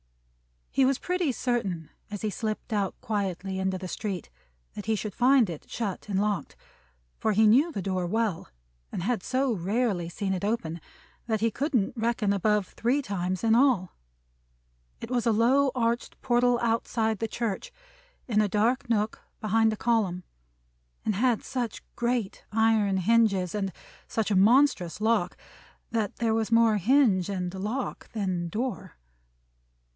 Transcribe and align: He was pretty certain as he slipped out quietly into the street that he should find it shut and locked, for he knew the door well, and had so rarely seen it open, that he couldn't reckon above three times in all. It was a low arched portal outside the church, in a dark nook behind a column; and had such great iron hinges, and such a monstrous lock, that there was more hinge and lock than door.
He 0.71 0.83
was 0.85 0.97
pretty 0.97 1.31
certain 1.33 1.89
as 2.09 2.21
he 2.21 2.31
slipped 2.31 2.73
out 2.73 2.99
quietly 3.01 3.59
into 3.59 3.77
the 3.77 3.89
street 3.89 4.31
that 4.73 4.85
he 4.87 4.95
should 4.95 5.13
find 5.13 5.47
it 5.47 5.69
shut 5.69 6.07
and 6.09 6.19
locked, 6.19 6.55
for 7.19 7.33
he 7.33 7.45
knew 7.45 7.71
the 7.71 7.81
door 7.83 8.07
well, 8.07 8.47
and 8.91 9.03
had 9.03 9.21
so 9.21 9.51
rarely 9.51 10.07
seen 10.09 10.33
it 10.33 10.43
open, 10.45 10.79
that 11.27 11.41
he 11.41 11.51
couldn't 11.51 11.95
reckon 11.97 12.31
above 12.33 12.69
three 12.69 13.01
times 13.03 13.43
in 13.43 13.53
all. 13.53 13.93
It 15.01 15.11
was 15.11 15.27
a 15.27 15.31
low 15.33 15.71
arched 15.75 16.19
portal 16.21 16.57
outside 16.61 17.19
the 17.19 17.27
church, 17.27 17.71
in 18.29 18.41
a 18.41 18.47
dark 18.47 18.89
nook 18.89 19.21
behind 19.41 19.71
a 19.73 19.77
column; 19.77 20.23
and 21.05 21.13
had 21.15 21.43
such 21.43 21.83
great 21.95 22.43
iron 22.53 22.95
hinges, 22.97 23.53
and 23.53 23.71
such 24.07 24.31
a 24.31 24.35
monstrous 24.37 24.99
lock, 25.01 25.35
that 25.91 26.15
there 26.15 26.33
was 26.33 26.51
more 26.51 26.77
hinge 26.77 27.29
and 27.29 27.53
lock 27.53 28.09
than 28.13 28.47
door. 28.47 28.95